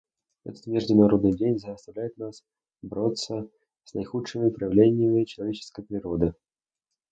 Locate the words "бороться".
2.81-3.47